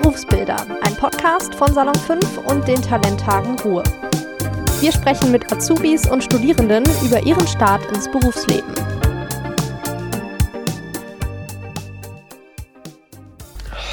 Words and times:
Berufsbilder, 0.00 0.56
ein 0.80 0.96
Podcast 0.96 1.54
von 1.54 1.70
Salon 1.74 1.94
5 1.94 2.38
und 2.48 2.66
den 2.66 2.80
Talenttagen 2.80 3.58
Ruhr. 3.58 3.82
Wir 4.80 4.90
sprechen 4.90 5.30
mit 5.30 5.52
Azubis 5.52 6.08
und 6.08 6.24
Studierenden 6.24 6.82
über 7.04 7.22
ihren 7.22 7.46
Start 7.46 7.84
ins 7.92 8.10
Berufsleben. 8.10 8.72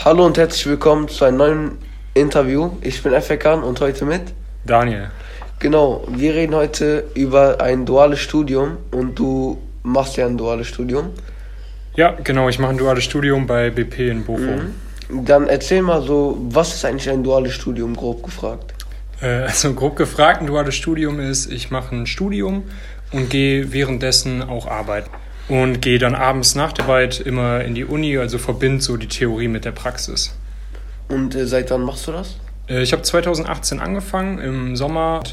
Hallo 0.06 0.26
und 0.26 0.38
herzlich 0.38 0.68
willkommen 0.68 1.10
zu 1.10 1.26
einem 1.26 1.38
neuen 1.38 1.78
Interview. 2.14 2.72
Ich 2.80 3.04
bin 3.04 3.12
Efekan 3.12 3.62
und 3.62 3.82
heute 3.82 4.06
mit 4.06 4.22
Daniel. 4.66 5.12
Genau, 5.60 6.08
wir 6.08 6.34
reden 6.34 6.56
heute 6.56 7.10
über 7.14 7.60
ein 7.60 7.86
duales 7.86 8.20
Studium 8.20 8.78
und 8.92 9.20
du 9.20 9.62
machst 9.84 10.16
ja 10.16 10.28
ein 10.28 10.38
duales 10.38 10.68
Studium. 10.68 11.10
Ja, 11.96 12.16
genau, 12.24 12.48
ich 12.48 12.58
mache 12.58 12.72
ein 12.72 12.78
duales 12.78 13.04
Studium 13.04 13.46
bei 13.46 13.70
BP 13.70 14.10
in 14.10 14.24
Bochum. 14.24 14.46
Mhm. 14.46 14.89
Dann 15.10 15.48
erzähl 15.48 15.82
mal 15.82 16.02
so, 16.04 16.38
was 16.40 16.76
ist 16.76 16.86
eigentlich 16.86 17.10
ein 17.10 17.24
duales 17.24 17.54
Studium, 17.54 17.96
grob 17.96 18.24
gefragt? 18.24 18.74
Äh, 19.22 19.44
also 19.44 19.74
grob 19.74 19.96
gefragt, 19.96 20.42
ein 20.42 20.48
duales 20.48 20.76
Studium 20.76 21.20
ist, 21.20 21.52
ich 21.52 21.72
mache 21.72 21.96
ein 21.96 22.06
Studium 22.06 22.64
und 23.12 23.30
gehe 23.30 23.74
währenddessen 23.74 24.44
auch 24.44 24.68
arbeiten. 24.68 25.10
Und 25.48 25.82
gehe 25.82 25.98
dann 25.98 26.14
abends 26.14 26.54
nach 26.54 26.74
der 26.74 26.86
Arbeit 26.86 27.20
immer 27.20 27.62
in 27.62 27.74
die 27.74 27.86
Uni, 27.86 28.16
also 28.20 28.38
verbinde 28.38 28.84
so 28.84 28.98
die 28.98 29.08
Theorie 29.08 29.48
mit 29.48 29.66
der 29.66 29.72
Praxis. 29.72 30.36
Und 31.08 31.34
äh, 31.34 31.48
seit 31.48 31.72
wann 31.72 31.82
machst 31.82 32.08
du 32.08 32.12
das? 32.12 32.36
Äh, 32.70 32.84
ich 32.84 32.94
habe 32.94 33.02
2018 33.02 33.80
angefangen, 33.80 34.38
im 34.38 34.76
Sommer. 34.76 35.24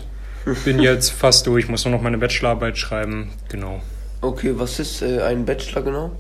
Bin 0.65 0.79
jetzt 0.79 1.11
fast 1.11 1.47
durch, 1.49 1.69
muss 1.69 1.85
nur 1.85 1.93
noch 1.93 2.03
meine 2.03 2.19
Bachelorarbeit 2.19 2.79
schreiben, 2.79 3.33
genau. 3.49 3.83
Okay, 4.23 4.53
was 4.55 4.79
ist 4.79 5.03
ein 5.03 5.45
Bachelor 5.45 5.83
genau? 5.83 6.13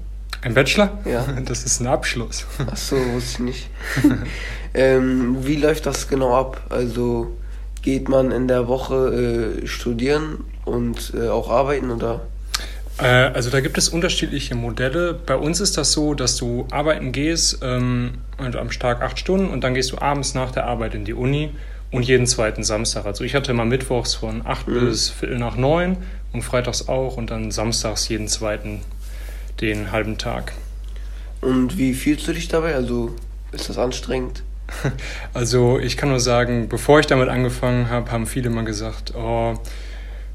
Ein 0.46 0.54
Bachelor? 0.54 0.96
Ja. 1.04 1.26
Das 1.44 1.64
ist 1.64 1.80
ein 1.80 1.88
Abschluss. 1.88 2.46
Ach 2.70 2.76
so, 2.76 2.96
wusste 2.96 3.32
ich 3.32 3.38
nicht. 3.40 3.70
ähm, 4.74 5.38
wie 5.44 5.56
läuft 5.56 5.86
das 5.86 6.06
genau 6.06 6.36
ab? 6.36 6.60
Also 6.68 7.36
geht 7.82 8.08
man 8.08 8.30
in 8.30 8.46
der 8.46 8.68
Woche 8.68 9.58
äh, 9.62 9.66
studieren 9.66 10.44
und 10.64 11.12
äh, 11.14 11.28
auch 11.28 11.50
arbeiten 11.50 11.90
oder? 11.90 12.20
Äh, 12.98 13.06
also 13.06 13.50
da 13.50 13.60
gibt 13.60 13.76
es 13.76 13.88
unterschiedliche 13.88 14.54
Modelle. 14.54 15.14
Bei 15.14 15.36
uns 15.36 15.58
ist 15.58 15.76
das 15.78 15.90
so, 15.90 16.14
dass 16.14 16.36
du 16.36 16.68
arbeiten 16.70 17.10
gehst, 17.10 17.58
ähm, 17.62 18.18
also 18.38 18.60
am 18.60 18.70
Tag 18.70 19.02
acht 19.02 19.18
Stunden 19.18 19.50
und 19.50 19.64
dann 19.64 19.74
gehst 19.74 19.90
du 19.90 19.98
abends 19.98 20.34
nach 20.34 20.52
der 20.52 20.66
Arbeit 20.66 20.94
in 20.94 21.04
die 21.04 21.14
Uni 21.14 21.50
und 21.90 22.04
jeden 22.04 22.26
zweiten 22.28 22.62
Samstag. 22.62 23.04
Also 23.04 23.24
ich 23.24 23.34
hatte 23.34 23.50
immer 23.50 23.64
mittwochs 23.64 24.14
von 24.14 24.46
acht 24.46 24.68
mhm. 24.68 24.78
bis 24.78 25.10
viertel 25.10 25.38
nach 25.38 25.56
neun 25.56 25.96
und 26.32 26.42
freitags 26.42 26.88
auch 26.88 27.16
und 27.16 27.32
dann 27.32 27.50
samstags 27.50 28.08
jeden 28.08 28.28
zweiten 28.28 28.82
den 29.60 29.92
halben 29.92 30.18
Tag. 30.18 30.52
Und 31.40 31.78
wie 31.78 31.94
fühlst 31.94 32.26
du 32.28 32.32
dich 32.32 32.48
dabei? 32.48 32.74
Also 32.74 33.14
ist 33.52 33.68
das 33.68 33.78
anstrengend? 33.78 34.42
Also 35.32 35.78
ich 35.78 35.96
kann 35.96 36.08
nur 36.08 36.20
sagen, 36.20 36.68
bevor 36.68 37.00
ich 37.00 37.06
damit 37.06 37.28
angefangen 37.28 37.90
habe, 37.90 38.10
haben 38.10 38.26
viele 38.26 38.50
mal 38.50 38.64
gesagt, 38.64 39.14
oh, 39.14 39.54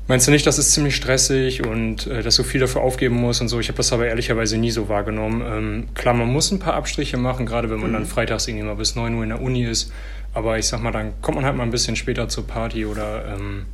meinst 0.07 0.27
du 0.27 0.31
nicht, 0.31 0.45
das 0.45 0.59
ist 0.59 0.71
ziemlich 0.71 0.95
stressig 0.95 1.65
und 1.65 2.07
äh, 2.07 2.21
dass 2.21 2.35
du 2.35 2.43
viel 2.43 2.59
dafür 2.59 2.81
aufgeben 2.81 3.15
musst 3.15 3.41
und 3.41 3.47
so. 3.47 3.59
Ich 3.59 3.67
habe 3.67 3.77
das 3.77 3.91
aber 3.91 4.07
ehrlicherweise 4.07 4.57
nie 4.57 4.71
so 4.71 4.89
wahrgenommen. 4.89 5.41
Ähm, 5.45 5.87
klar, 5.95 6.13
man 6.13 6.27
muss 6.27 6.51
ein 6.51 6.59
paar 6.59 6.75
Abstriche 6.75 7.17
machen, 7.17 7.45
gerade 7.45 7.69
wenn 7.69 7.79
man 7.79 7.89
mhm. 7.89 7.95
dann 7.95 8.05
freitags 8.05 8.47
irgendwie 8.47 8.65
mal 8.65 8.75
bis 8.75 8.95
9 8.95 9.13
Uhr 9.15 9.23
in 9.23 9.29
der 9.29 9.41
Uni 9.41 9.65
ist. 9.65 9.91
Aber 10.33 10.57
ich 10.57 10.67
sag 10.67 10.81
mal, 10.81 10.91
dann 10.91 11.13
kommt 11.21 11.35
man 11.35 11.45
halt 11.45 11.55
mal 11.55 11.63
ein 11.63 11.71
bisschen 11.71 11.95
später 11.95 12.29
zur 12.29 12.47
Party 12.47 12.85
oder 12.85 13.35
ähm, 13.35 13.65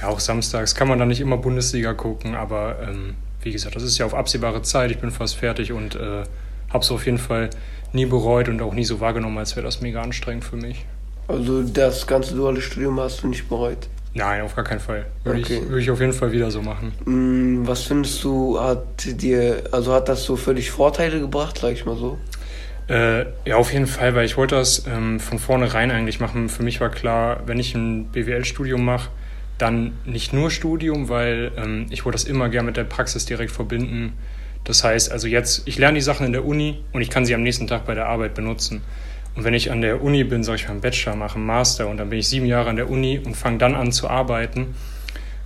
ja, 0.00 0.08
auch 0.08 0.20
samstags 0.20 0.74
kann 0.74 0.88
man 0.88 0.98
dann 0.98 1.08
nicht 1.08 1.20
immer 1.20 1.36
Bundesliga 1.36 1.92
gucken, 1.92 2.34
aber 2.34 2.76
ähm, 2.88 3.14
wie 3.42 3.52
gesagt, 3.52 3.76
das 3.76 3.82
ist 3.82 3.98
ja 3.98 4.06
auf 4.06 4.14
absehbare 4.14 4.62
Zeit. 4.62 4.90
Ich 4.90 4.98
bin 4.98 5.10
fast 5.10 5.36
fertig 5.36 5.72
und 5.72 5.94
äh, 5.94 6.24
habe 6.70 6.84
es 6.84 6.90
auf 6.90 7.06
jeden 7.06 7.18
Fall 7.18 7.50
nie 7.92 8.06
bereut 8.06 8.48
und 8.48 8.62
auch 8.62 8.74
nie 8.74 8.84
so 8.84 9.00
wahrgenommen, 9.00 9.38
als 9.38 9.56
wäre 9.56 9.64
das 9.64 9.80
mega 9.80 10.02
anstrengend 10.02 10.44
für 10.44 10.56
mich. 10.56 10.84
Also 11.28 11.62
das 11.62 12.06
ganze 12.06 12.34
duale 12.34 12.60
Studium 12.60 12.98
hast 13.00 13.22
du 13.22 13.28
nicht 13.28 13.48
bereut? 13.48 13.88
Nein, 14.14 14.42
auf 14.42 14.56
gar 14.56 14.64
keinen 14.64 14.80
Fall. 14.80 15.06
Würde, 15.22 15.40
okay. 15.40 15.60
ich, 15.62 15.68
würde 15.68 15.80
ich 15.80 15.90
auf 15.90 16.00
jeden 16.00 16.12
Fall 16.12 16.32
wieder 16.32 16.50
so 16.50 16.62
machen. 16.62 16.92
Mm, 17.04 17.66
was 17.66 17.82
findest 17.82 18.22
du, 18.24 18.58
hat 18.60 19.04
dir, 19.04 19.62
also 19.70 19.92
hat 19.92 20.08
das 20.08 20.24
so 20.24 20.36
für 20.36 20.54
dich 20.54 20.70
Vorteile 20.70 21.20
gebracht, 21.20 21.58
sag 21.58 21.72
ich 21.72 21.86
mal 21.86 21.96
so? 21.96 22.18
Äh, 22.88 23.26
ja, 23.44 23.54
auf 23.54 23.72
jeden 23.72 23.86
Fall, 23.86 24.16
weil 24.16 24.26
ich 24.26 24.36
wollte 24.36 24.56
das 24.56 24.84
ähm, 24.88 25.20
von 25.20 25.38
vornherein 25.38 25.92
eigentlich 25.92 26.18
machen. 26.18 26.48
Für 26.48 26.64
mich 26.64 26.80
war 26.80 26.90
klar, 26.90 27.42
wenn 27.46 27.60
ich 27.60 27.72
ein 27.76 28.06
BWL-Studium 28.06 28.84
mache, 28.84 29.10
dann 29.60 29.92
nicht 30.04 30.32
nur 30.32 30.50
Studium, 30.50 31.08
weil 31.08 31.52
ähm, 31.56 31.86
ich 31.90 32.04
wollte 32.04 32.16
das 32.16 32.24
immer 32.24 32.48
gerne 32.48 32.66
mit 32.66 32.76
der 32.76 32.84
Praxis 32.84 33.26
direkt 33.26 33.52
verbinden. 33.52 34.14
Das 34.64 34.84
heißt, 34.84 35.10
also 35.10 35.26
jetzt, 35.26 35.66
ich 35.66 35.78
lerne 35.78 35.98
die 35.98 36.02
Sachen 36.02 36.26
in 36.26 36.32
der 36.32 36.44
Uni 36.44 36.82
und 36.92 37.00
ich 37.02 37.10
kann 37.10 37.24
sie 37.24 37.34
am 37.34 37.42
nächsten 37.42 37.66
Tag 37.66 37.86
bei 37.86 37.94
der 37.94 38.06
Arbeit 38.06 38.34
benutzen. 38.34 38.82
Und 39.36 39.44
wenn 39.44 39.54
ich 39.54 39.70
an 39.70 39.80
der 39.80 40.02
Uni 40.02 40.24
bin, 40.24 40.42
sage 40.42 40.56
ich 40.56 40.64
mal, 40.64 40.72
einen 40.72 40.80
Bachelor 40.80 41.16
mache, 41.16 41.36
einen 41.36 41.46
Master 41.46 41.88
und 41.88 41.96
dann 41.96 42.10
bin 42.10 42.18
ich 42.18 42.28
sieben 42.28 42.46
Jahre 42.46 42.68
an 42.68 42.76
der 42.76 42.90
Uni 42.90 43.20
und 43.24 43.36
fange 43.36 43.58
dann 43.58 43.74
an 43.74 43.92
zu 43.92 44.08
arbeiten, 44.08 44.74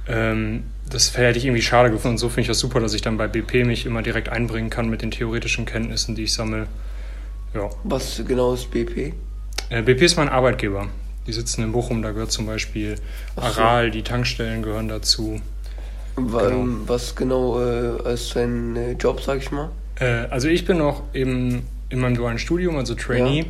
ähm, 0.08 0.64
das 0.88 1.16
hätte 1.16 1.38
ich 1.38 1.44
irgendwie 1.44 1.62
schade 1.62 1.91
gefunden. 1.91 2.14
Und 2.14 2.19
so 2.19 2.28
finde 2.28 2.42
ich 2.42 2.48
das 2.48 2.58
super, 2.58 2.80
dass 2.80 2.94
ich 2.94 3.03
dann 3.03 3.16
bei 3.16 3.26
BP 3.26 3.64
mich 3.64 3.86
immer 3.86 4.03
direkt 4.03 4.28
einbringen 4.28 4.70
kann 4.70 4.88
mit 4.88 5.03
den 5.03 5.10
theoretischen 5.10 5.64
Kenntnissen, 5.64 6.14
die 6.14 6.24
ich 6.24 6.32
sammle. 6.32 6.66
Ja. 7.54 7.70
Was 7.84 8.22
genau 8.26 8.54
ist 8.54 8.70
BP? 8.70 9.14
Äh, 9.70 9.82
BP 9.82 10.03
ist 10.03 10.16
mein 10.16 10.28
Arbeitgeber. 10.28 10.88
Die 11.26 11.32
sitzen 11.32 11.62
in 11.62 11.72
Bochum, 11.72 12.02
da 12.02 12.12
gehört 12.12 12.32
zum 12.32 12.46
Beispiel 12.46 12.96
Aral, 13.36 13.90
die 13.90 14.02
Tankstellen 14.02 14.62
gehören 14.62 14.88
dazu. 14.88 15.40
Genau. 16.16 16.66
Was 16.86 17.16
genau 17.16 17.60
äh, 17.60 18.12
ist 18.12 18.36
dein 18.36 18.76
äh, 18.76 18.92
Job, 18.92 19.20
sag 19.20 19.38
ich 19.38 19.50
mal? 19.50 19.70
Äh, 19.98 20.26
also 20.30 20.48
ich 20.48 20.64
bin 20.64 20.78
noch 20.78 21.02
im, 21.12 21.62
in 21.88 22.00
meinem 22.00 22.14
dualen 22.14 22.38
Studium, 22.38 22.76
also 22.76 22.94
Trainee. 22.94 23.40
Ja. 23.40 23.46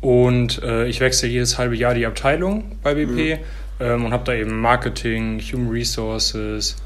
Und 0.00 0.62
äh, 0.62 0.86
ich 0.86 1.00
wechsle 1.00 1.28
jedes 1.28 1.58
halbe 1.58 1.76
Jahr 1.76 1.94
die 1.94 2.06
Abteilung 2.06 2.76
bei 2.82 2.94
BP 2.94 3.08
mhm. 3.08 3.38
ähm, 3.80 4.04
und 4.04 4.12
habe 4.12 4.24
da 4.24 4.34
eben 4.34 4.60
Marketing, 4.60 5.40
Human 5.40 5.70
Resources, 5.70 6.76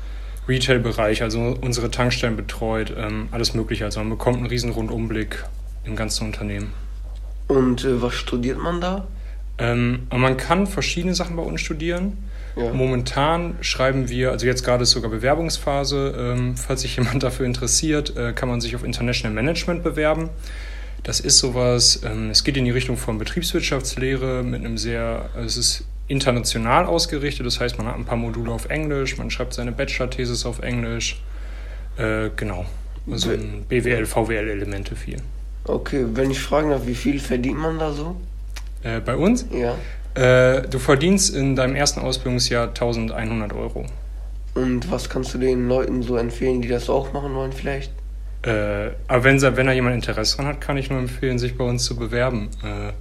Retail-Bereich, 0.48 1.22
also 1.22 1.56
unsere 1.60 1.90
Tankstellen 1.90 2.36
betreut, 2.36 2.92
ähm, 2.96 3.28
alles 3.30 3.54
Mögliche. 3.54 3.84
Also 3.84 4.00
man 4.00 4.10
bekommt 4.10 4.38
einen 4.38 4.46
riesen 4.46 4.70
Rundumblick 4.70 5.44
im 5.84 5.96
ganzen 5.96 6.26
Unternehmen. 6.26 6.72
Und 7.48 7.84
äh, 7.84 8.02
was 8.02 8.14
studiert 8.14 8.58
man 8.58 8.80
da? 8.80 9.06
Ähm, 9.58 10.06
man 10.10 10.36
kann 10.36 10.66
verschiedene 10.66 11.14
Sachen 11.14 11.36
bei 11.36 11.42
uns 11.42 11.60
studieren. 11.60 12.18
Ja. 12.56 12.72
Momentan 12.72 13.56
schreiben 13.60 14.08
wir, 14.08 14.30
also 14.30 14.46
jetzt 14.46 14.64
gerade 14.64 14.84
ist 14.84 14.90
sogar 14.90 15.10
Bewerbungsphase, 15.10 16.14
ähm, 16.16 16.56
falls 16.56 16.82
sich 16.82 16.96
jemand 16.96 17.22
dafür 17.22 17.46
interessiert, 17.46 18.16
äh, 18.16 18.32
kann 18.32 18.48
man 18.48 18.60
sich 18.60 18.76
auf 18.76 18.84
International 18.84 19.34
Management 19.34 19.82
bewerben. 19.82 20.30
Das 21.02 21.20
ist 21.20 21.38
sowas, 21.38 22.00
ähm, 22.04 22.30
es 22.30 22.44
geht 22.44 22.56
in 22.56 22.64
die 22.64 22.70
Richtung 22.70 22.96
von 22.96 23.18
Betriebswirtschaftslehre 23.18 24.42
mit 24.42 24.64
einem 24.64 24.78
sehr, 24.78 25.30
es 25.36 25.56
ist 25.56 25.84
international 26.06 26.86
ausgerichtet, 26.86 27.46
das 27.46 27.60
heißt, 27.60 27.78
man 27.78 27.86
hat 27.86 27.96
ein 27.96 28.04
paar 28.04 28.16
Module 28.16 28.52
auf 28.52 28.66
Englisch, 28.66 29.16
man 29.16 29.30
schreibt 29.30 29.54
seine 29.54 29.72
Bachelor-Thesis 29.72 30.46
auf 30.46 30.60
Englisch. 30.60 31.20
Äh, 31.96 32.30
genau, 32.36 32.66
also 33.10 33.30
BWL, 33.68 34.06
VWL-Elemente 34.06 34.96
viel. 34.96 35.18
Okay, 35.64 36.04
wenn 36.12 36.30
ich 36.30 36.40
fragen 36.40 36.70
darf, 36.70 36.86
wie 36.86 36.94
viel 36.94 37.18
verdient 37.18 37.58
man 37.58 37.78
da 37.78 37.92
so? 37.92 38.16
Äh, 38.84 39.00
bei 39.00 39.16
uns? 39.16 39.46
Ja. 39.50 39.74
Äh, 40.14 40.62
du 40.68 40.78
verdienst 40.78 41.34
in 41.34 41.56
deinem 41.56 41.74
ersten 41.74 42.00
Ausbildungsjahr 42.00 42.68
1100 42.68 43.52
Euro. 43.52 43.86
Und 44.54 44.90
was 44.90 45.10
kannst 45.10 45.34
du 45.34 45.38
den 45.38 45.68
Leuten 45.68 46.02
so 46.02 46.16
empfehlen, 46.16 46.62
die 46.62 46.68
das 46.68 46.88
auch 46.88 47.12
machen 47.12 47.34
wollen 47.34 47.52
vielleicht? 47.52 47.90
Äh, 48.42 48.90
aber 49.08 49.24
wenn, 49.24 49.40
wenn 49.40 49.66
da 49.66 49.72
jemand 49.72 49.96
Interesse 49.96 50.36
dran 50.36 50.46
hat, 50.46 50.60
kann 50.60 50.76
ich 50.76 50.90
nur 50.90 51.00
empfehlen, 51.00 51.38
sich 51.38 51.56
bei 51.56 51.64
uns 51.64 51.84
zu 51.84 51.96
bewerben. 51.96 52.50
Äh, 52.62 52.92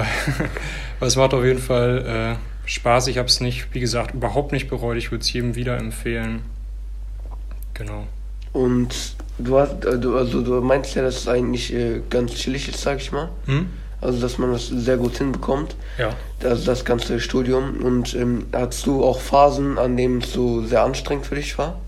es 1.00 1.16
macht 1.16 1.34
auf 1.34 1.44
jeden 1.44 1.60
Fall 1.60 2.36
äh, 2.36 2.68
Spaß. 2.68 3.08
Ich 3.08 3.18
habe 3.18 3.28
es 3.28 3.40
nicht, 3.40 3.72
wie 3.74 3.80
gesagt, 3.80 4.14
überhaupt 4.14 4.52
nicht 4.52 4.68
bereut. 4.68 4.96
Ich 4.96 5.10
würde 5.12 5.22
es 5.22 5.32
jedem 5.32 5.54
wieder 5.54 5.76
empfehlen. 5.76 6.42
Genau. 7.74 8.06
Und 8.52 9.16
du 9.38 9.58
hast, 9.58 9.86
also, 9.86 10.16
also 10.16 10.42
du 10.42 10.60
meinst 10.62 10.94
ja, 10.94 11.02
dass 11.02 11.16
es 11.16 11.28
eigentlich 11.28 11.74
äh, 11.74 12.00
ganz 12.08 12.34
chillig 12.34 12.68
ist, 12.68 12.80
sag 12.80 12.98
ich 13.00 13.12
mal. 13.12 13.28
Hm? 13.46 13.66
Also 14.00 14.20
dass 14.20 14.38
man 14.38 14.52
das 14.52 14.68
sehr 14.68 14.96
gut 14.96 15.16
hinbekommt. 15.18 15.76
Ja. 15.98 16.10
Also 16.42 16.66
das 16.66 16.84
ganze 16.84 17.20
Studium. 17.20 17.82
Und 17.82 18.14
ähm, 18.14 18.46
hattest 18.52 18.86
du 18.86 19.04
auch 19.04 19.20
Phasen, 19.20 19.78
an 19.78 19.96
denen 19.96 20.20
es 20.22 20.32
so 20.32 20.62
sehr 20.62 20.82
anstrengend 20.82 21.26
für 21.26 21.36
dich 21.36 21.56
war? 21.58 21.80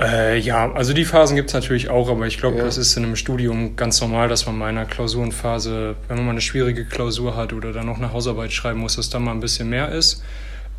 Äh, 0.00 0.38
ja, 0.38 0.72
also 0.72 0.94
die 0.94 1.04
Phasen 1.04 1.36
gibt 1.36 1.50
es 1.50 1.54
natürlich 1.54 1.90
auch, 1.90 2.08
aber 2.08 2.26
ich 2.26 2.38
glaube, 2.38 2.58
ja. 2.58 2.64
das 2.64 2.76
ist 2.76 2.96
in 2.96 3.04
einem 3.04 3.16
Studium 3.16 3.76
ganz 3.76 4.00
normal, 4.00 4.28
dass 4.28 4.46
man 4.46 4.58
mal 4.58 4.70
in 4.70 4.78
einer 4.78 4.86
Klausurenphase, 4.86 5.94
wenn 6.08 6.16
man 6.16 6.26
mal 6.26 6.32
eine 6.32 6.40
schwierige 6.40 6.84
Klausur 6.84 7.36
hat 7.36 7.52
oder 7.52 7.72
dann 7.72 7.86
noch 7.86 7.98
eine 7.98 8.12
Hausarbeit 8.12 8.52
schreiben 8.52 8.80
muss, 8.80 8.96
dass 8.96 9.10
da 9.10 9.18
mal 9.18 9.32
ein 9.32 9.40
bisschen 9.40 9.68
mehr 9.68 9.90
ist. 9.90 10.24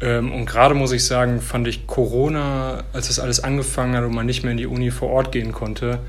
Ähm, 0.01 0.33
und 0.33 0.45
gerade 0.45 0.74
muss 0.75 0.91
ich 0.91 1.06
sagen, 1.06 1.39
fand 1.39 1.68
ich 1.68 1.88
Corona, 1.88 2.83
als 2.91 3.07
das 3.07 3.19
alles 3.19 3.41
angefangen 3.41 3.95
hat 3.95 4.03
und 4.03 4.13
man 4.13 4.25
nicht 4.25 4.44
mehr 4.44 4.51
in 4.51 4.57
die 4.57 4.65
Uni 4.68 4.91
vor 4.91 5.09
Ort 5.09 5.31
gehen 5.31 5.53
konnte, 5.53 6.00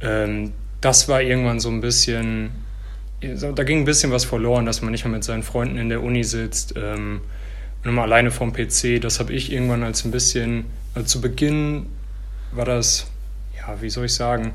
ähm, 0.00 0.52
das 0.80 1.08
war 1.08 1.22
irgendwann 1.22 1.60
so 1.60 1.70
ein 1.70 1.80
bisschen, 1.80 2.50
da 3.20 3.64
ging 3.64 3.78
ein 3.78 3.84
bisschen 3.84 4.12
was 4.12 4.24
verloren, 4.24 4.66
dass 4.66 4.82
man 4.82 4.92
nicht 4.92 5.04
mehr 5.04 5.12
mit 5.12 5.24
seinen 5.24 5.42
Freunden 5.42 5.76
in 5.76 5.88
der 5.88 6.02
Uni 6.02 6.22
sitzt 6.22 6.74
ähm, 6.76 7.20
und 7.82 7.90
immer 7.90 8.02
alleine 8.02 8.30
vom 8.30 8.52
PC. 8.52 9.00
Das 9.00 9.18
habe 9.18 9.32
ich 9.32 9.52
irgendwann 9.52 9.82
als 9.82 10.04
ein 10.04 10.10
bisschen, 10.10 10.66
also 10.94 11.06
zu 11.06 11.20
Beginn 11.20 11.86
war 12.52 12.64
das, 12.64 13.06
ja, 13.56 13.80
wie 13.80 13.90
soll 13.90 14.06
ich 14.06 14.14
sagen, 14.14 14.54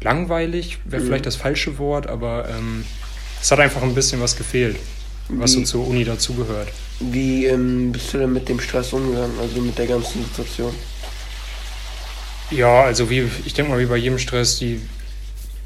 langweilig, 0.00 0.78
wäre 0.84 1.02
mhm. 1.02 1.06
vielleicht 1.06 1.26
das 1.26 1.36
falsche 1.36 1.78
Wort, 1.78 2.06
aber 2.06 2.48
ähm, 2.48 2.84
es 3.40 3.50
hat 3.50 3.58
einfach 3.60 3.82
ein 3.82 3.94
bisschen 3.94 4.20
was 4.20 4.36
gefehlt, 4.36 4.76
was 5.28 5.52
wie, 5.52 5.60
so 5.60 5.64
zur 5.64 5.88
Uni 5.88 6.04
dazugehört. 6.04 6.68
Wie 7.00 7.46
ähm, 7.46 7.92
bist 7.92 8.14
du 8.14 8.18
denn 8.18 8.32
mit 8.32 8.48
dem 8.48 8.60
Stress 8.60 8.92
umgegangen, 8.92 9.38
also 9.40 9.60
mit 9.60 9.76
der 9.76 9.86
ganzen 9.86 10.24
Situation? 10.24 10.72
Ja, 12.50 12.84
also 12.84 13.10
wie, 13.10 13.28
ich 13.44 13.54
denke 13.54 13.72
mal, 13.72 13.80
wie 13.80 13.86
bei 13.86 13.96
jedem 13.96 14.18
Stress, 14.18 14.58
die, 14.58 14.80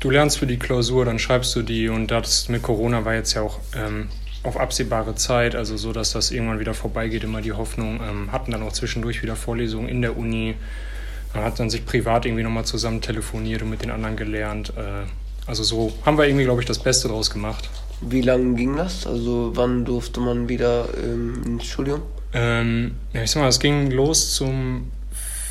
du 0.01 0.11
lernst 0.11 0.39
für 0.39 0.47
die 0.47 0.59
Klausur, 0.59 1.05
dann 1.05 1.19
schreibst 1.19 1.55
du 1.55 1.63
die 1.63 1.89
und 1.89 2.11
das 2.11 2.49
mit 2.49 2.63
Corona 2.63 3.05
war 3.05 3.15
jetzt 3.15 3.35
ja 3.35 3.43
auch 3.43 3.61
ähm, 3.77 4.09
auf 4.43 4.59
absehbare 4.59 5.15
Zeit, 5.15 5.55
also 5.55 5.77
so, 5.77 5.93
dass 5.93 6.13
das 6.13 6.31
irgendwann 6.31 6.59
wieder 6.59 6.75
vorbeigeht, 6.75 7.25
immer 7.25 7.43
die 7.43 7.53
Hoffnung. 7.53 8.01
Ähm, 8.03 8.33
hatten 8.33 8.51
dann 8.53 8.63
auch 8.63 8.73
zwischendurch 8.73 9.23
wieder 9.23 9.37
Vorlesungen 9.37 9.89
in 9.89 10.01
der 10.01 10.17
Uni. 10.17 10.55
Man 11.35 11.45
hat 11.45 11.61
dann 11.61 11.71
sich 11.71 11.85
privat 11.85 12.25
irgendwie 12.25 12.43
nochmal 12.43 12.65
zusammen 12.65 13.03
telefoniert 13.03 13.63
und 13.63 13.71
mit 13.71 13.83
den 13.83 13.91
anderen 13.91 14.17
gelernt. 14.17 14.73
Äh, 14.77 15.07
also 15.47 15.63
so 15.63 15.93
haben 16.07 16.17
wir 16.17 16.27
irgendwie, 16.27 16.45
glaube 16.45 16.61
ich, 16.61 16.67
das 16.67 16.79
Beste 16.79 17.09
draus 17.09 17.31
gemacht. 17.31 17.69
Wie 18.01 18.23
lange 18.23 18.55
ging 18.55 18.77
das? 18.77 19.07
Also 19.07 19.53
wann 19.55 19.85
durfte 19.85 20.21
man 20.21 20.49
wieder 20.49 20.89
ähm, 20.97 21.43
ins 21.45 21.67
Studium? 21.67 22.01
Ähm, 22.33 22.93
ja, 23.13 23.23
ich 23.23 23.31
sag 23.31 23.43
mal, 23.43 23.49
es 23.49 23.61
ging 23.61 23.91
los 23.91 24.35
zum 24.35 24.91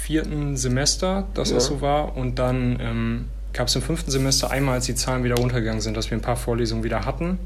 vierten 0.04 0.58
Semester, 0.58 1.28
dass 1.36 1.50
ja. 1.50 1.56
das 1.56 1.66
so 1.66 1.82
war. 1.82 2.18
Und 2.18 2.40
dann 2.40 2.80
ähm, 2.82 3.26
gab 3.54 3.68
es 3.68 3.76
im 3.76 3.82
fünften 3.82 4.12
Semester 4.12 4.52
einmal, 4.52 4.76
als 4.76 4.86
die 4.86 4.96
Zahlen 4.96 5.24
wieder 5.24 5.36
runtergegangen 5.36 5.82
sind, 5.82 5.98
dass 5.98 6.10
wir 6.10 6.18
ein 6.18 6.22
paar 6.22 6.36
Vorlesungen 6.36 6.84
wieder 6.84 7.06
hatten. 7.06 7.40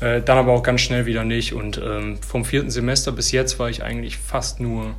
Äh, 0.00 0.22
dann 0.22 0.38
aber 0.38 0.52
auch 0.52 0.62
ganz 0.62 0.80
schnell 0.80 1.06
wieder 1.06 1.24
nicht. 1.24 1.52
Und 1.52 1.80
ähm, 1.82 2.18
vom 2.18 2.44
vierten 2.44 2.70
Semester 2.70 3.12
bis 3.12 3.30
jetzt 3.32 3.58
war 3.58 3.70
ich 3.70 3.82
eigentlich 3.82 4.18
fast 4.18 4.60
nur 4.60 4.94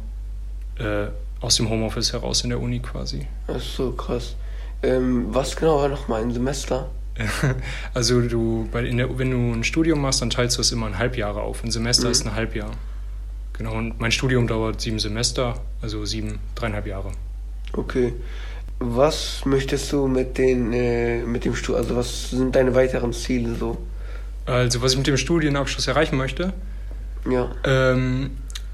äh, 0.79 1.07
aus 1.41 1.57
dem 1.57 1.69
Homeoffice 1.69 2.13
heraus 2.13 2.43
in 2.43 2.49
der 2.49 2.59
Uni 2.59 2.79
quasi. 2.79 3.27
Ist 3.47 3.75
so 3.75 3.91
krass. 3.91 4.35
Ähm, 4.81 5.27
was 5.29 5.55
genau 5.55 5.77
war 5.77 5.89
nochmal 5.89 6.21
ein 6.21 6.31
Semester? 6.31 6.89
also 7.93 8.21
du, 8.21 8.67
bei, 8.71 8.81
der, 8.81 9.17
wenn 9.17 9.31
du 9.31 9.53
ein 9.53 9.63
Studium 9.63 10.01
machst, 10.01 10.21
dann 10.21 10.29
teilst 10.29 10.57
du 10.57 10.61
es 10.61 10.71
immer 10.71 10.87
in 10.87 10.97
Halbjahre 10.97 11.41
auf. 11.41 11.63
Ein 11.63 11.71
Semester 11.71 12.05
mhm. 12.07 12.11
ist 12.11 12.25
ein 12.25 12.35
Halbjahr. 12.35 12.71
Genau, 13.53 13.73
und 13.75 13.99
mein 13.99 14.11
Studium 14.11 14.47
dauert 14.47 14.81
sieben 14.81 14.99
Semester, 14.99 15.61
also 15.81 16.05
sieben, 16.05 16.39
dreieinhalb 16.55 16.87
Jahre. 16.87 17.11
Okay. 17.73 18.13
Was 18.79 19.45
möchtest 19.45 19.91
du 19.91 20.07
mit, 20.07 20.37
den, 20.37 20.73
äh, 20.73 21.23
mit 21.23 21.45
dem 21.45 21.55
Studium, 21.55 21.83
also 21.83 21.95
was 21.95 22.31
sind 22.31 22.55
deine 22.55 22.75
weiteren 22.75 23.13
Ziele 23.13 23.55
so? 23.55 23.77
Also 24.45 24.81
was 24.81 24.91
ich 24.91 24.97
mit 24.97 25.07
dem 25.07 25.17
Studienabschluss 25.17 25.87
erreichen 25.87 26.17
möchte? 26.17 26.53
Ja. 27.29 27.49
Ähm, 27.63 28.31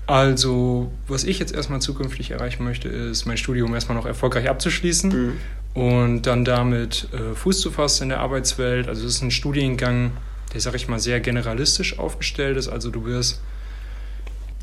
also 0.07 0.91
was 1.07 1.23
ich 1.23 1.37
jetzt 1.37 1.53
erstmal 1.53 1.81
zukünftig 1.81 2.31
erreichen 2.31 2.63
möchte, 2.63 2.89
ist 2.89 3.27
mein 3.27 3.37
Studium 3.37 3.73
erstmal 3.75 3.95
noch 3.95 4.07
erfolgreich 4.07 4.49
abzuschließen. 4.49 5.09
Mhm 5.09 5.37
und 5.73 6.23
dann 6.23 6.45
damit 6.45 7.07
äh, 7.13 7.35
Fuß 7.35 7.61
zu 7.61 7.71
fassen 7.71 8.03
in 8.03 8.09
der 8.09 8.19
Arbeitswelt. 8.19 8.87
Also 8.87 9.05
es 9.05 9.15
ist 9.15 9.21
ein 9.21 9.31
Studiengang, 9.31 10.11
der, 10.53 10.61
sag 10.61 10.75
ich 10.75 10.87
mal, 10.87 10.99
sehr 10.99 11.19
generalistisch 11.19 11.99
aufgestellt 11.99 12.57
ist. 12.57 12.67
Also 12.67 12.89
du 12.89 13.05
wirst, 13.05 13.41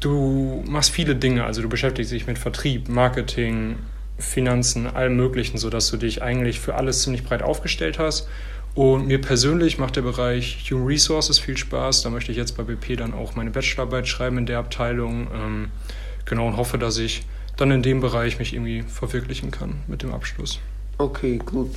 du 0.00 0.64
machst 0.66 0.90
viele 0.90 1.14
Dinge, 1.14 1.44
also 1.44 1.62
du 1.62 1.68
beschäftigst 1.68 2.12
dich 2.12 2.26
mit 2.26 2.38
Vertrieb, 2.38 2.88
Marketing, 2.88 3.76
Finanzen, 4.18 4.86
allem 4.86 5.16
Möglichen, 5.16 5.58
sodass 5.58 5.90
du 5.90 5.96
dich 5.96 6.22
eigentlich 6.22 6.60
für 6.60 6.74
alles 6.74 7.02
ziemlich 7.02 7.24
breit 7.24 7.42
aufgestellt 7.42 7.98
hast. 7.98 8.28
Und 8.74 9.06
mir 9.06 9.20
persönlich 9.20 9.78
macht 9.78 9.96
der 9.96 10.02
Bereich 10.02 10.70
Human 10.70 10.86
Resources 10.86 11.38
viel 11.38 11.56
Spaß. 11.56 12.02
Da 12.02 12.10
möchte 12.10 12.30
ich 12.30 12.36
jetzt 12.36 12.56
bei 12.56 12.62
BP 12.62 12.96
dann 12.96 13.14
auch 13.14 13.34
meine 13.34 13.50
Bachelorarbeit 13.50 14.06
schreiben 14.06 14.36
in 14.38 14.46
der 14.46 14.58
Abteilung. 14.58 15.28
Ähm, 15.34 15.68
genau, 16.26 16.46
und 16.46 16.58
hoffe, 16.58 16.76
dass 16.76 16.98
ich 16.98 17.24
dann 17.56 17.70
in 17.70 17.82
dem 17.82 18.00
Bereich 18.00 18.38
mich 18.38 18.52
irgendwie 18.52 18.82
verwirklichen 18.82 19.50
kann 19.50 19.76
mit 19.86 20.02
dem 20.02 20.12
Abschluss. 20.12 20.60
Okay, 20.98 21.38
gut. 21.38 21.74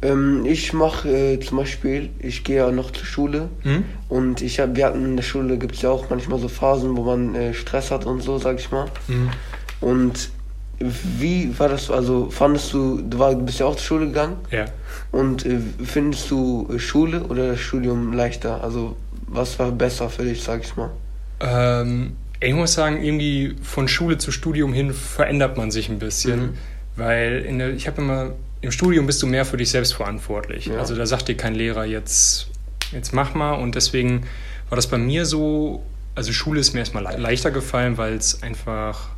Ähm, 0.00 0.44
ich 0.46 0.72
mache 0.72 1.08
äh, 1.08 1.40
zum 1.40 1.58
Beispiel, 1.58 2.10
ich 2.18 2.44
gehe 2.44 2.56
ja 2.56 2.70
noch 2.70 2.90
zur 2.90 3.06
Schule 3.06 3.48
mhm. 3.62 3.84
und 4.08 4.42
ich 4.42 4.58
hab, 4.60 4.76
wir 4.76 4.86
hatten 4.86 5.04
in 5.04 5.16
der 5.16 5.22
Schule 5.22 5.58
gibt 5.58 5.76
es 5.76 5.82
ja 5.82 5.90
auch 5.90 6.10
manchmal 6.10 6.38
so 6.40 6.48
Phasen, 6.48 6.96
wo 6.96 7.04
man 7.04 7.34
äh, 7.34 7.54
Stress 7.54 7.90
hat 7.90 8.04
und 8.04 8.20
so, 8.20 8.38
sag 8.38 8.58
ich 8.58 8.70
mal. 8.70 8.86
Mhm. 9.06 9.30
Und 9.80 10.30
wie 11.18 11.58
war 11.58 11.68
das, 11.68 11.90
also 11.90 12.30
fandest 12.30 12.72
du, 12.72 13.02
du, 13.02 13.18
war, 13.18 13.34
du 13.34 13.44
bist 13.44 13.58
ja 13.58 13.66
auch 13.66 13.76
zur 13.76 13.84
Schule 13.84 14.06
gegangen? 14.06 14.36
Ja. 14.50 14.66
Und 15.10 15.44
äh, 15.46 15.58
findest 15.84 16.30
du 16.30 16.68
äh, 16.72 16.78
Schule 16.78 17.24
oder 17.24 17.48
das 17.48 17.60
Studium 17.60 18.12
leichter? 18.12 18.62
Also 18.62 18.96
was 19.26 19.58
war 19.58 19.70
besser 19.72 20.10
für 20.10 20.24
dich, 20.24 20.42
sag 20.42 20.62
ich 20.62 20.76
mal? 20.76 20.90
Ähm, 21.40 22.16
ich 22.40 22.54
muss 22.54 22.74
sagen, 22.74 23.02
irgendwie 23.02 23.56
von 23.62 23.88
Schule 23.88 24.18
zu 24.18 24.32
Studium 24.32 24.72
hin 24.72 24.92
verändert 24.92 25.56
man 25.56 25.70
sich 25.70 25.88
ein 25.88 25.98
bisschen. 25.98 26.40
Mhm. 26.40 26.58
Weil 26.96 27.44
in 27.46 27.58
der, 27.58 27.70
ich 27.70 27.86
habe 27.86 28.02
immer, 28.02 28.32
im 28.60 28.70
Studium 28.70 29.06
bist 29.06 29.22
du 29.22 29.26
mehr 29.26 29.44
für 29.44 29.56
dich 29.56 29.70
selbst 29.70 29.94
verantwortlich. 29.94 30.66
Ja. 30.66 30.78
Also 30.78 30.94
da 30.94 31.06
sagt 31.06 31.28
dir 31.28 31.36
kein 31.36 31.54
Lehrer 31.54 31.84
jetzt, 31.84 32.48
jetzt 32.92 33.14
mach 33.14 33.34
mal. 33.34 33.54
Und 33.54 33.74
deswegen 33.74 34.24
war 34.68 34.76
das 34.76 34.86
bei 34.86 34.98
mir 34.98 35.24
so, 35.24 35.82
also 36.14 36.32
Schule 36.32 36.60
ist 36.60 36.74
mir 36.74 36.80
erstmal 36.80 37.04
le 37.04 37.16
leichter 37.16 37.50
gefallen, 37.50 37.96
weil 37.96 38.14
es 38.14 38.42
einfach 38.42 39.08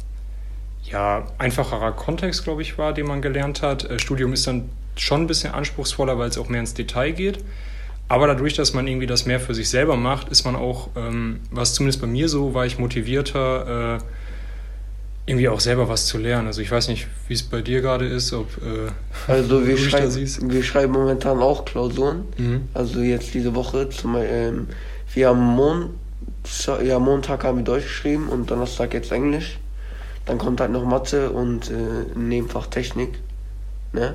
ja, 0.90 1.26
einfacherer 1.38 1.92
Kontext, 1.92 2.44
glaube 2.44 2.62
ich, 2.62 2.78
war, 2.78 2.92
den 2.92 3.06
man 3.06 3.22
gelernt 3.22 3.62
hat. 3.62 3.88
Äh, 3.88 3.98
Studium 3.98 4.32
ist 4.32 4.46
dann 4.46 4.68
schon 4.96 5.22
ein 5.22 5.26
bisschen 5.26 5.52
anspruchsvoller, 5.52 6.18
weil 6.18 6.28
es 6.28 6.38
auch 6.38 6.48
mehr 6.48 6.60
ins 6.60 6.74
Detail 6.74 7.12
geht. 7.12 7.38
Aber 8.08 8.26
dadurch, 8.26 8.54
dass 8.54 8.74
man 8.74 8.86
irgendwie 8.86 9.06
das 9.06 9.26
mehr 9.26 9.40
für 9.40 9.54
sich 9.54 9.68
selber 9.68 9.96
macht, 9.96 10.28
ist 10.28 10.44
man 10.44 10.56
auch, 10.56 10.90
ähm, 10.94 11.40
was 11.50 11.74
zumindest 11.74 12.00
bei 12.00 12.06
mir 12.06 12.28
so, 12.28 12.54
war 12.54 12.66
ich 12.66 12.78
motivierter, 12.78 13.96
äh, 13.96 13.98
irgendwie 15.26 15.48
auch 15.48 15.60
selber 15.60 15.88
was 15.88 16.06
zu 16.06 16.18
lernen. 16.18 16.46
Also 16.46 16.60
ich 16.60 16.70
weiß 16.70 16.88
nicht, 16.88 17.08
wie 17.28 17.34
es 17.34 17.42
bei 17.42 17.62
dir 17.62 17.80
gerade 17.80 18.06
ist, 18.06 18.32
ob 18.34 18.46
äh, 18.58 18.90
also 19.26 19.66
wir 19.66 19.78
schreiben, 19.78 20.14
wir 20.50 20.62
schreiben 20.62 20.92
momentan 20.92 21.40
auch 21.40 21.64
Klausuren. 21.64 22.26
Mhm. 22.36 22.68
Also 22.74 23.00
jetzt 23.00 23.32
diese 23.32 23.54
Woche 23.54 23.88
zum 23.88 24.16
ähm, 24.18 24.68
wir 25.14 25.28
haben 25.28 25.40
Mon 25.40 25.90
ja, 26.84 26.98
Montag 26.98 27.42
haben 27.44 27.58
wir 27.58 27.64
Deutsch 27.64 27.84
geschrieben 27.84 28.28
und 28.28 28.50
Donnerstag 28.50 28.92
jetzt 28.92 29.10
Englisch. 29.12 29.58
Dann 30.26 30.38
kommt 30.38 30.60
halt 30.60 30.70
noch 30.70 30.84
Mathe 30.84 31.30
und 31.30 31.70
äh, 31.70 32.18
Nebenfach 32.18 32.66
Technik. 32.66 33.18
Ne? 33.92 34.14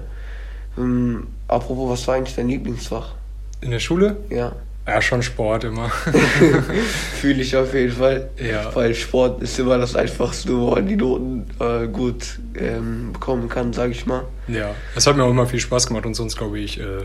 Ähm, 0.78 1.28
apropos, 1.48 1.90
was 1.90 2.08
war 2.08 2.16
eigentlich 2.16 2.36
dein 2.36 2.48
Lieblingsfach? 2.50 3.14
In 3.62 3.72
der 3.72 3.80
Schule? 3.80 4.18
Ja. 4.30 4.54
Ja, 4.88 5.02
schon 5.02 5.22
Sport 5.22 5.66
immer. 5.66 5.90
Fühle 7.22 7.44
ich 7.44 7.56
auf 7.56 7.74
jeden 7.76 7.94
Fall. 7.94 8.30
Ja. 8.38 8.74
Weil 8.74 8.96
Sport 8.96 9.42
ist 9.44 9.60
immer 9.60 9.78
das 9.78 9.96
Einfachste, 9.96 10.58
wo 10.58 10.72
man 10.72 10.88
die 10.88 10.96
Noten 10.96 11.46
äh, 11.60 11.88
gut 11.88 12.40
ähm, 12.56 13.14
bekommen 13.14 13.50
kann, 13.50 13.72
sage 13.72 13.92
ich 13.92 14.08
mal. 14.08 14.24
Ja, 14.48 14.74
es 14.96 15.06
hat 15.06 15.16
mir 15.16 15.24
auch 15.26 15.30
immer 15.30 15.46
viel 15.46 15.60
Spaß 15.60 15.88
gemacht 15.88 16.08
und 16.08 16.16
sonst 16.16 16.38
glaube 16.38 16.60
ich 16.60 16.80
äh, 16.80 17.04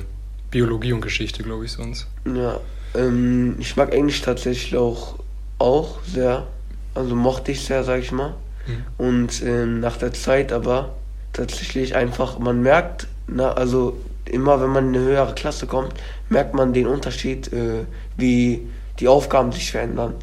Biologie 0.51 0.95
und 0.95 1.03
Geschichte, 1.03 1.43
glaube 1.43 1.67
ich, 1.67 1.73
sonst. 1.73 2.07
Ja, 2.25 2.59
ähm, 2.95 3.57
ich 3.59 3.77
mag 3.77 3.93
Englisch 3.93 4.23
tatsächlich 4.23 4.77
auch, 4.77 5.19
auch 5.59 5.99
sehr. 6.07 6.47
Also 6.95 7.15
mochte 7.15 7.53
ich 7.53 7.65
sehr, 7.65 7.85
sage 7.85 8.01
ich 8.01 8.13
mal. 8.13 8.35
Mhm. 8.67 8.85
Und 8.99 9.43
ähm, 9.43 9.81
nach 9.81 9.97
der 9.97 10.13
Zeit 10.13 10.53
aber 10.53 10.95
tatsächlich 11.33 11.95
einfach, 11.95 12.39
man 12.39 12.63
merkt, 12.63 13.09
na, 13.27 13.53
also 13.53 13.97
immer 14.25 14.61
wenn 14.61 14.71
man 14.71 14.89
in 14.89 15.01
eine 15.01 15.05
höhere 15.05 15.35
Klasse 15.35 15.67
kommt, 15.67 15.95
merkt 16.29 16.55
man 16.55 16.73
den 16.73 16.87
Unterschied, 16.87 17.53
äh, 17.53 17.85
wie 18.17 18.67
die 19.01 19.09
Aufgaben 19.09 19.53
sich 19.53 19.71
verändern. 19.71 20.15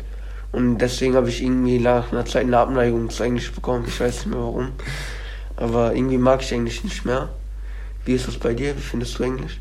Und 0.51 0.79
deswegen 0.79 1.15
habe 1.15 1.29
ich 1.29 1.41
irgendwie 1.41 1.79
nach 1.79 2.12
einer 2.12 2.25
Zeit 2.25 2.43
eine 2.43 2.57
Abneigung 2.57 3.10
zu 3.10 3.24
Englisch 3.24 3.51
bekommen. 3.51 3.86
Ich 3.88 4.00
weiß 4.00 4.25
nicht 4.25 4.27
mehr 4.27 4.39
warum. 4.39 4.71
Aber 5.55 5.95
irgendwie 5.95 6.17
mag 6.17 6.41
ich 6.41 6.51
Englisch 6.51 6.83
nicht 6.83 7.05
mehr. 7.05 7.29
Wie 8.03 8.13
ist 8.13 8.27
das 8.27 8.38
bei 8.38 8.53
dir? 8.53 8.75
Wie 8.75 8.81
findest 8.81 9.17
du 9.17 9.24
Englisch? 9.24 9.60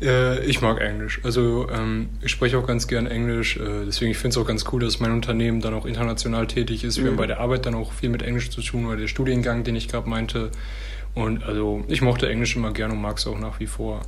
Äh, 0.00 0.44
ich 0.44 0.60
mag 0.60 0.80
Englisch. 0.80 1.20
Also 1.22 1.68
ähm, 1.70 2.08
ich 2.22 2.30
spreche 2.30 2.58
auch 2.58 2.66
ganz 2.66 2.88
gern 2.88 3.06
Englisch. 3.06 3.56
Äh, 3.56 3.84
deswegen 3.86 4.10
ich 4.10 4.18
finde 4.18 4.30
es 4.30 4.38
auch 4.38 4.46
ganz 4.46 4.64
cool, 4.72 4.80
dass 4.80 5.00
mein 5.00 5.12
Unternehmen 5.12 5.60
dann 5.60 5.74
auch 5.74 5.86
international 5.86 6.46
tätig 6.46 6.84
ist. 6.84 6.98
Wir 6.98 7.06
haben 7.06 7.14
mhm. 7.14 7.18
bei 7.18 7.26
der 7.26 7.40
Arbeit 7.40 7.66
dann 7.66 7.74
auch 7.74 7.92
viel 7.92 8.08
mit 8.08 8.22
Englisch 8.22 8.50
zu 8.50 8.62
tun, 8.62 8.88
weil 8.88 8.96
der 8.96 9.08
Studiengang, 9.08 9.64
den 9.64 9.76
ich 9.76 9.88
gerade 9.88 10.08
meinte, 10.08 10.50
und 11.14 11.42
also 11.42 11.84
ich 11.88 12.02
mochte 12.02 12.28
Englisch 12.28 12.56
immer 12.56 12.72
gerne 12.72 12.94
und 12.94 13.00
mag 13.00 13.18
es 13.18 13.26
auch 13.26 13.38
nach 13.38 13.58
wie 13.60 13.66
vor. 13.66 14.02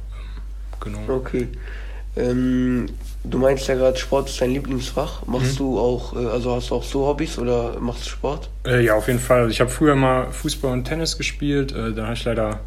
Genau. 0.81 1.01
Okay. 1.09 1.49
Ähm, 2.15 2.89
du 3.25 3.39
meinst 3.39 3.67
ja 3.69 3.75
gerade, 3.75 3.97
Sport 3.97 4.29
ist 4.29 4.41
dein 4.41 4.51
Lieblingsfach. 4.51 5.27
Machst 5.27 5.55
mhm. 5.55 5.65
du 5.65 5.79
auch, 5.79 6.15
äh, 6.15 6.27
also 6.27 6.55
hast 6.55 6.71
du 6.71 6.75
auch 6.75 6.85
so 6.85 7.07
Hobbys 7.07 7.39
oder 7.39 7.79
machst 7.81 8.05
du 8.05 8.11
Sport? 8.11 8.51
Äh, 8.67 8.85
ja, 8.85 8.95
auf 8.95 9.07
jeden 9.07 9.19
Fall. 9.19 9.41
Also 9.41 9.51
ich 9.51 9.61
habe 9.61 9.71
früher 9.71 9.95
mal 9.95 10.31
Fußball 10.31 10.73
und 10.73 10.85
Tennis 10.85 11.17
gespielt. 11.17 11.73
Äh, 11.73 11.93
dann 11.93 12.07
hatte 12.07 12.19
ich 12.19 12.25
leider 12.25 12.61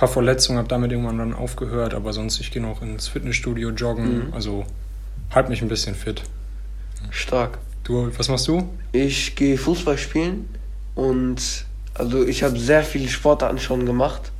paar 0.00 0.08
Verletzungen, 0.08 0.58
habe 0.58 0.68
damit 0.68 0.90
irgendwann 0.90 1.18
dann 1.18 1.34
aufgehört. 1.34 1.92
Aber 1.92 2.14
sonst, 2.14 2.40
ich 2.40 2.50
gehe 2.50 2.62
noch 2.62 2.80
ins 2.80 3.06
Fitnessstudio 3.06 3.68
joggen. 3.68 4.28
Mhm. 4.28 4.34
Also 4.34 4.64
halt 5.30 5.50
mich 5.50 5.60
ein 5.60 5.68
bisschen 5.68 5.94
fit. 5.94 6.22
Stark. 7.10 7.58
Du, 7.84 8.10
was 8.16 8.28
machst 8.30 8.48
du? 8.48 8.66
Ich 8.92 9.36
gehe 9.36 9.58
Fußball 9.58 9.98
spielen 9.98 10.48
und 10.94 11.66
also 11.94 12.24
ich 12.24 12.42
habe 12.42 12.58
sehr 12.58 12.82
viele 12.82 13.08
Sportarten 13.08 13.58
schon 13.58 13.84
gemacht 13.84 14.32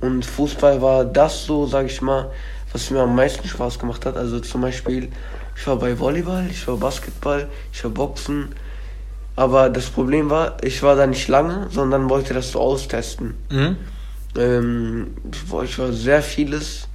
und 0.00 0.24
Fußball 0.24 0.80
war 0.80 1.04
das 1.04 1.44
so, 1.44 1.66
sage 1.66 1.88
ich 1.88 2.00
mal, 2.00 2.30
was 2.72 2.90
mir 2.90 3.00
am 3.00 3.16
meisten 3.16 3.48
Spaß 3.48 3.78
gemacht 3.80 4.06
hat. 4.06 4.16
Also 4.16 4.38
zum 4.40 4.60
Beispiel, 4.60 5.08
ich 5.56 5.66
war 5.66 5.76
bei 5.76 5.98
Volleyball, 5.98 6.46
ich 6.50 6.66
war 6.68 6.76
Basketball, 6.76 7.48
ich 7.72 7.82
war 7.82 7.90
Boxen. 7.90 8.50
Aber 9.34 9.70
das 9.70 9.86
Problem 9.86 10.30
war, 10.30 10.62
ich 10.62 10.82
war 10.84 10.94
da 10.94 11.06
nicht 11.06 11.26
lange, 11.26 11.66
sondern 11.70 12.08
wollte 12.08 12.34
das 12.34 12.52
so 12.52 12.60
austesten. 12.60 13.34
Mhm. 13.50 13.76
Ähm, 14.36 15.16
ich 15.32 15.50
war- 15.50 15.64
ich 15.64 15.78
war 15.78 15.92
sehr 15.92 16.22
vieles, 16.22 16.88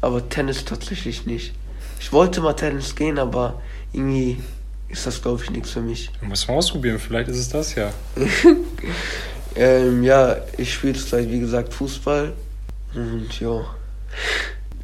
aber 0.00 0.28
Tennis 0.28 0.64
tatsächlich 0.64 1.26
nicht. 1.26 1.54
Ich 2.00 2.12
wollte 2.12 2.40
mal 2.40 2.52
Tennis 2.54 2.94
gehen, 2.94 3.18
aber 3.18 3.60
irgendwie 3.92 4.38
ist 4.88 5.06
das, 5.06 5.20
glaube 5.20 5.42
ich, 5.42 5.50
nichts 5.50 5.70
für 5.70 5.80
mich. 5.80 6.10
Du 6.20 6.26
musst 6.26 6.46
mal 6.48 6.54
ausprobieren, 6.54 6.98
vielleicht 6.98 7.28
ist 7.28 7.38
es 7.38 7.48
das 7.48 7.74
ja. 7.74 7.92
Ähm, 9.58 10.02
ja, 10.04 10.36
ich 10.58 10.74
spiele 10.74 10.92
zurzeit, 10.92 11.30
wie 11.30 11.40
gesagt, 11.40 11.72
Fußball. 11.72 12.34
Und 12.94 13.40
ja. 13.40 13.64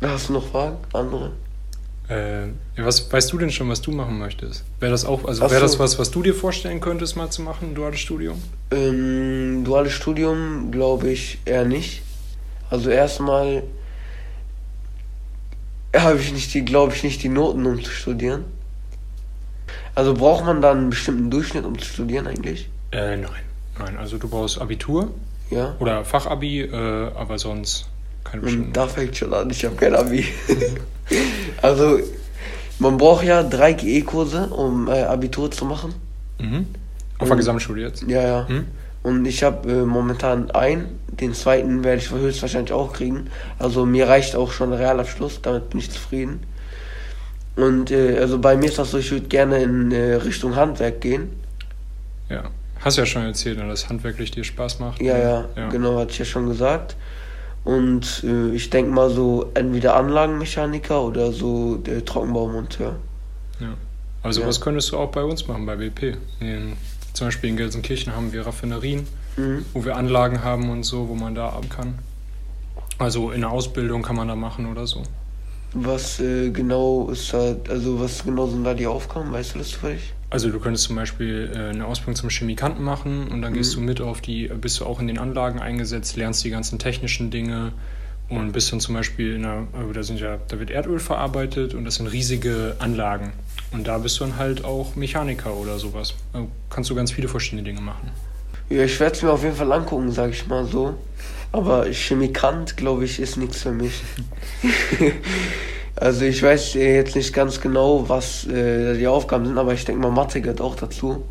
Hast 0.00 0.30
du 0.30 0.32
noch 0.32 0.50
Fragen? 0.50 0.78
Andere? 0.94 1.32
Äh, 2.12 2.48
was 2.76 3.12
weißt 3.12 3.32
du 3.32 3.38
denn 3.38 3.50
schon, 3.50 3.68
was 3.68 3.80
du 3.80 3.90
machen 3.92 4.18
möchtest? 4.18 4.64
Wäre 4.80 4.92
das 4.92 5.04
auch, 5.04 5.24
also 5.24 5.42
wäre 5.50 5.60
das 5.60 5.72
so. 5.72 5.78
was, 5.78 5.98
was 5.98 6.10
du 6.10 6.22
dir 6.22 6.34
vorstellen 6.34 6.80
könntest, 6.80 7.16
mal 7.16 7.30
zu 7.30 7.42
machen, 7.42 7.70
ein 7.70 7.74
duales 7.74 8.00
Studium? 8.00 8.42
Ähm, 8.70 9.62
duales 9.64 9.92
Studium 9.92 10.70
glaube 10.70 11.10
ich 11.10 11.38
eher 11.44 11.64
nicht. 11.64 12.02
Also 12.70 12.90
erstmal 12.90 13.62
habe 15.94 16.18
ich 16.18 16.32
nicht 16.32 16.52
die, 16.54 16.64
glaube 16.64 16.94
ich, 16.94 17.02
nicht 17.02 17.22
die 17.22 17.28
Noten, 17.28 17.64
um 17.66 17.82
zu 17.82 17.90
studieren. 17.90 18.44
Also 19.94 20.14
braucht 20.14 20.44
man 20.44 20.62
dann 20.62 20.78
einen 20.78 20.90
bestimmten 20.90 21.30
Durchschnitt, 21.30 21.64
um 21.64 21.78
zu 21.78 21.84
studieren 21.86 22.26
eigentlich? 22.26 22.68
Äh, 22.92 23.16
nein. 23.16 23.30
Nein, 23.78 23.96
also 23.96 24.18
du 24.18 24.28
brauchst 24.28 24.60
Abitur 24.60 25.10
Ja. 25.50 25.76
oder 25.80 26.04
Fachabi, 26.04 26.62
äh, 26.62 27.10
aber 27.14 27.38
sonst 27.38 27.86
keine 28.24 28.42
Und 28.42 28.72
da 28.72 28.86
fängt 28.86 29.16
schon 29.16 29.32
an, 29.34 29.50
ich 29.50 29.64
habe 29.64 29.76
kein 29.76 29.94
Abi. 29.94 30.24
also 31.62 31.98
man 32.78 32.96
braucht 32.96 33.24
ja 33.24 33.42
drei 33.42 33.72
GE-Kurse, 33.72 34.48
um 34.48 34.88
äh, 34.88 35.02
Abitur 35.02 35.50
zu 35.50 35.64
machen. 35.64 35.94
Mhm. 36.40 36.66
Auf 37.18 37.28
der 37.28 37.36
Gesamtschule 37.36 37.82
jetzt? 37.82 38.02
Ja, 38.08 38.22
ja. 38.22 38.48
Hm? 38.48 38.66
Und 39.02 39.24
ich 39.24 39.42
habe 39.42 39.70
äh, 39.70 39.84
momentan 39.84 40.50
einen, 40.52 41.00
den 41.08 41.34
zweiten 41.34 41.84
werde 41.84 42.00
ich 42.00 42.10
höchstwahrscheinlich 42.10 42.72
auch 42.72 42.92
kriegen. 42.92 43.28
Also 43.58 43.84
mir 43.84 44.08
reicht 44.08 44.36
auch 44.36 44.52
schon 44.52 44.70
der 44.70 44.78
Realabschluss, 44.78 45.40
damit 45.42 45.70
bin 45.70 45.80
ich 45.80 45.90
zufrieden. 45.90 46.40
Und 47.56 47.90
äh, 47.90 48.18
also 48.18 48.38
bei 48.38 48.56
mir 48.56 48.66
ist 48.66 48.78
das 48.78 48.92
so, 48.92 48.98
ich 48.98 49.10
würde 49.10 49.26
gerne 49.26 49.62
in 49.62 49.92
äh, 49.92 50.14
Richtung 50.14 50.56
Handwerk 50.56 51.00
gehen. 51.00 51.30
Ja. 52.28 52.44
Hast 52.80 52.98
ja 52.98 53.06
schon 53.06 53.22
erzählt, 53.22 53.58
ne, 53.58 53.68
dass 53.68 53.88
handwerklich 53.88 54.30
dir 54.30 54.42
Spaß 54.42 54.80
macht. 54.80 55.00
Ja, 55.00 55.14
ne? 55.14 55.22
ja, 55.22 55.48
ja. 55.56 55.68
genau, 55.68 55.98
hatte 56.00 56.10
ich 56.12 56.18
ja 56.18 56.24
schon 56.24 56.48
gesagt. 56.48 56.96
Und 57.64 58.24
äh, 58.24 58.50
ich 58.54 58.70
denke 58.70 58.90
mal 58.90 59.08
so 59.10 59.50
entweder 59.54 59.94
Anlagenmechaniker 59.96 61.02
oder 61.02 61.32
so 61.32 61.76
der 61.76 62.04
Trockenbaumonteur. 62.04 62.96
Ja. 63.60 63.74
Also 64.22 64.40
Ja. 64.40 64.46
was 64.48 64.60
könntest 64.60 64.90
du 64.92 64.98
auch 64.98 65.10
bei 65.12 65.22
uns 65.22 65.46
machen, 65.46 65.64
bei 65.66 65.76
BP? 65.76 66.16
In, 66.40 66.72
zum 67.12 67.28
Beispiel 67.28 67.50
in 67.50 67.56
Gelsenkirchen 67.56 68.14
haben 68.16 68.32
wir 68.32 68.46
Raffinerien, 68.46 69.06
Mhm. 69.36 69.64
wo 69.74 69.84
wir 69.84 69.96
Anlagen 69.96 70.42
haben 70.42 70.70
und 70.70 70.82
so, 70.82 71.08
wo 71.08 71.14
man 71.14 71.34
da 71.34 71.48
arbeiten 71.50 71.68
kann. 71.68 71.98
Also 72.98 73.30
in 73.30 73.40
der 73.42 73.50
Ausbildung 73.50 74.02
kann 74.02 74.16
man 74.16 74.28
da 74.28 74.36
machen 74.36 74.66
oder 74.70 74.86
so. 74.86 75.02
Was 75.74 76.20
äh, 76.20 76.50
genau 76.50 77.08
ist 77.10 77.32
da, 77.32 77.56
also 77.68 77.98
was 78.00 78.24
genau 78.24 78.46
sind 78.46 78.64
da 78.64 78.74
die 78.74 78.86
Aufgaben, 78.86 79.32
weißt 79.32 79.54
du 79.54 79.58
das 79.58 79.68
zufällig? 79.70 80.12
Also 80.28 80.50
du 80.50 80.58
könntest 80.60 80.84
zum 80.84 80.96
Beispiel 80.96 81.50
äh, 81.54 81.58
eine 81.70 81.86
Ausbildung 81.86 82.16
zum 82.16 82.30
Chemikanten 82.30 82.82
machen 82.82 83.28
und 83.28 83.42
dann 83.42 83.52
gehst 83.54 83.76
Mhm. 83.76 83.80
du 83.80 83.86
mit 83.86 84.00
auf 84.00 84.20
die, 84.20 84.48
bist 84.48 84.80
du 84.80 84.84
auch 84.86 85.00
in 85.00 85.06
den 85.08 85.18
Anlagen 85.18 85.60
eingesetzt, 85.60 86.16
lernst 86.16 86.44
die 86.44 86.50
ganzen 86.50 86.78
technischen 86.78 87.30
Dinge 87.30 87.72
und 88.28 88.52
bist 88.52 88.72
dann 88.72 88.80
zum 88.80 88.94
Beispiel 88.94 89.34
in 89.34 89.44
einer, 89.44 89.66
also 89.74 89.92
da 89.92 90.02
sind 90.02 90.20
ja, 90.20 90.38
da 90.48 90.58
wird 90.58 90.70
Erdöl 90.70 90.98
verarbeitet 91.00 91.74
und 91.74 91.84
das 91.84 91.96
sind 91.96 92.06
riesige 92.06 92.76
Anlagen. 92.78 93.32
Und 93.72 93.86
da 93.86 93.98
bist 93.98 94.20
du 94.20 94.24
dann 94.24 94.36
halt 94.36 94.64
auch 94.64 94.94
Mechaniker 94.96 95.54
oder 95.54 95.78
sowas. 95.78 96.14
Da 96.32 96.46
kannst 96.70 96.88
du 96.88 96.94
ganz 96.94 97.12
viele 97.12 97.28
verschiedene 97.28 97.62
Dinge 97.62 97.80
machen. 97.82 98.10
Ja, 98.70 98.84
ich 98.84 98.98
werde 99.00 99.16
es 99.16 99.22
mir 99.22 99.30
auf 99.32 99.42
jeden 99.42 99.56
Fall 99.56 99.70
angucken, 99.70 100.10
sag 100.12 100.30
ich 100.30 100.46
mal 100.46 100.64
so. 100.64 100.94
Aber 101.52 101.84
Chemikant, 101.92 102.76
glaube 102.76 103.04
ich, 103.04 103.20
ist 103.20 103.36
nichts 103.36 103.62
für 103.62 103.72
mich. 103.72 104.02
also 105.96 106.24
ich 106.24 106.42
weiß 106.42 106.76
äh, 106.76 106.96
jetzt 106.96 107.14
nicht 107.14 107.34
ganz 107.34 107.60
genau, 107.60 108.08
was 108.08 108.46
äh, 108.46 108.96
die 108.96 109.06
Aufgaben 109.06 109.46
sind, 109.46 109.58
aber 109.58 109.74
ich 109.74 109.84
denke 109.84 110.00
mal, 110.00 110.10
Mathe 110.10 110.40
gehört 110.40 110.62
auch 110.62 110.76
dazu. 110.76 111.24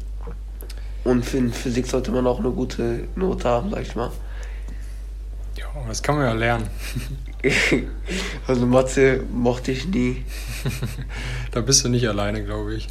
Und 1.04 1.26
für 1.26 1.50
Physik 1.50 1.88
sollte 1.88 2.12
man 2.12 2.28
auch 2.28 2.40
eine 2.40 2.52
gute 2.52 3.08
Note 3.16 3.50
haben, 3.50 3.72
sag 3.72 3.82
ich 3.82 3.96
mal. 3.96 4.12
Ja, 5.58 5.66
das 5.88 6.04
kann 6.04 6.16
man 6.16 6.26
ja 6.26 6.34
lernen. 6.34 6.70
also 8.48 8.68
Mathe 8.68 9.24
mochte 9.34 9.72
ich 9.72 9.88
nie, 9.88 10.24
Da 11.52 11.62
bist 11.62 11.84
du 11.84 11.90
nicht 11.90 12.08
alleine, 12.08 12.44
glaube 12.44 12.76
ich. 12.76 12.88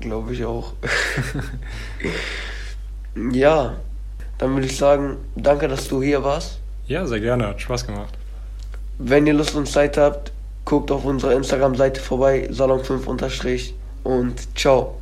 glaube 0.00 0.34
ich 0.34 0.44
auch. 0.44 0.74
ja, 3.32 3.76
dann 4.38 4.52
würde 4.52 4.66
ich 4.66 4.76
sagen, 4.76 5.16
danke, 5.34 5.68
dass 5.68 5.88
du 5.88 6.02
hier 6.02 6.22
warst. 6.22 6.60
Ja, 6.86 7.06
sehr 7.06 7.20
gerne, 7.20 7.48
hat 7.48 7.60
Spaß 7.60 7.86
gemacht. 7.86 8.12
Wenn 8.98 9.26
ihr 9.26 9.32
Lust 9.32 9.54
und 9.54 9.66
Zeit 9.66 9.96
habt, 9.96 10.32
guckt 10.64 10.90
auf 10.90 11.04
unserer 11.04 11.32
Instagram-Seite 11.32 12.00
vorbei, 12.00 12.48
Salon5 12.50 13.06
unterstrich 13.06 13.74
und 14.02 14.34
ciao. 14.58 14.96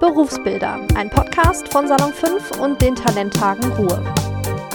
Berufsbilder, 0.00 0.80
ein 0.96 1.10
Podcast 1.10 1.68
von 1.68 1.86
Salon 1.86 2.12
5 2.12 2.60
und 2.60 2.82
den 2.82 2.96
Talenttagen 2.96 3.70
Ruhr. 3.72 4.02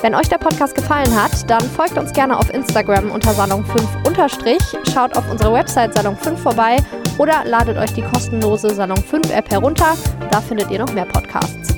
Wenn 0.01 0.15
euch 0.15 0.29
der 0.29 0.37
Podcast 0.37 0.75
gefallen 0.75 1.21
hat, 1.21 1.49
dann 1.49 1.61
folgt 1.61 1.97
uns 1.97 2.13
gerne 2.13 2.37
auf 2.37 2.53
Instagram 2.53 3.11
unter 3.11 3.33
Salon 3.33 3.65
5 3.65 4.07
unterstrich, 4.07 4.61
schaut 4.93 5.17
auf 5.17 5.29
unserer 5.29 5.53
Website 5.53 5.95
Salon 5.95 6.15
5 6.15 6.39
vorbei 6.39 6.77
oder 7.17 7.43
ladet 7.43 7.77
euch 7.77 7.91
die 7.93 8.03
kostenlose 8.03 8.73
Salon 8.73 8.97
5 8.97 9.31
App 9.31 9.49
herunter. 9.51 9.95
Da 10.31 10.39
findet 10.41 10.69
ihr 10.71 10.79
noch 10.79 10.93
mehr 10.93 11.05
Podcasts. 11.05 11.75